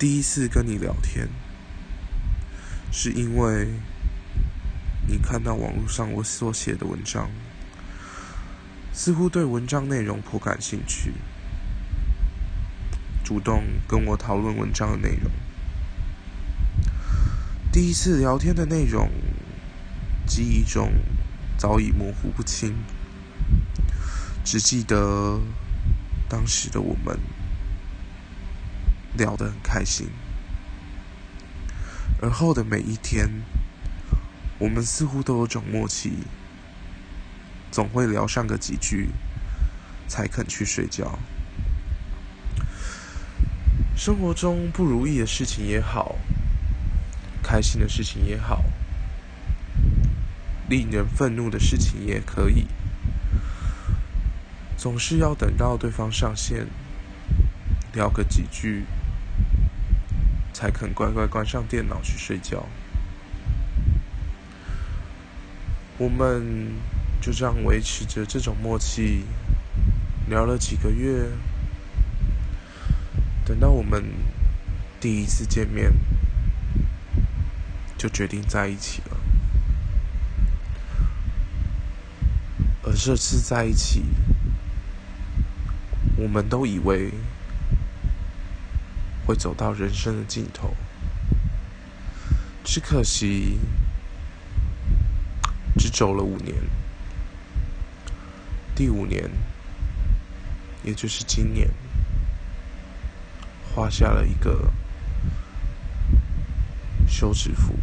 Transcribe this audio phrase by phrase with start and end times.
[0.00, 1.28] 第一次跟你聊天，
[2.90, 3.68] 是因为
[5.06, 7.30] 你看到网络上我所写的文章，
[8.94, 11.12] 似乎对文章内容颇感兴趣，
[13.22, 15.30] 主动跟我讨论文章的内容。
[17.70, 19.10] 第一次聊天的内容，
[20.26, 20.90] 记忆中
[21.58, 22.74] 早已模糊不清，
[24.42, 25.38] 只记得
[26.26, 27.20] 当时的我们
[29.20, 30.08] 聊得很开心。
[32.22, 33.28] 而后的每一天，
[34.58, 36.24] 我们似乎都有种默契，
[37.70, 39.10] 总会聊上个几句，
[40.08, 41.18] 才肯去睡觉。
[43.94, 46.16] 生活中不如意的事情也好。
[47.42, 48.64] 开心的事情也好，
[50.68, 52.68] 令人愤怒的事情也可以，
[54.76, 56.68] 总是要等到对方上线，
[57.92, 58.84] 聊个几句，
[60.60, 62.66] 才肯乖乖关上电脑去睡觉。
[65.96, 66.74] 我们
[67.18, 69.24] 就这样维持着这种默契，
[70.28, 71.30] 聊了几个月，
[73.46, 74.04] 等到我们
[75.00, 75.90] 第一次见面。
[77.96, 79.16] 就决定在一起了，
[82.82, 84.02] 而这次在一起，
[86.16, 87.12] 我们都以为
[89.30, 90.74] 会走到人生的尽头，
[92.64, 93.60] 只可惜
[95.78, 96.56] 只走了五年，
[98.74, 99.30] 第五年，
[100.82, 101.70] 也就是今年，
[103.72, 104.72] 画下了一个
[107.06, 107.78] 休止符。